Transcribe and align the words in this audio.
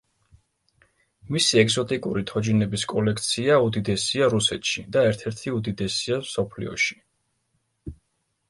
მისი 1.35 1.59
ეგზოტიკური 1.63 2.23
თოჯინების 2.31 2.85
კოლექცია 2.93 3.59
უდიდესია 3.67 4.31
რუსეთში 4.37 4.85
და 4.97 5.07
ერთ-ერთი 5.11 5.55
უდიდესია 5.59 6.19
მსოფლიოში. 6.25 6.99